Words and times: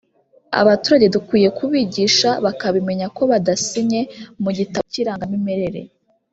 Abaturage 0.61 1.05
dukwiye 1.15 1.49
kubigisha 1.57 2.29
bakabimenya 2.45 3.07
ko 3.17 3.21
badasinye 3.31 4.01
mu 4.43 4.49
gitabo 4.57 4.85
cy’irangamimerere 4.91 5.81